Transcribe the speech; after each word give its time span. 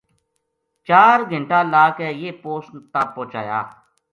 چار 0.87 1.17
گھنٹا 1.31 1.59
لا 1.71 1.85
کے 1.97 2.07
یہ 2.21 2.29
پوسٹ 2.41 2.71
تا 2.91 3.01
پوہچایا 3.13 3.57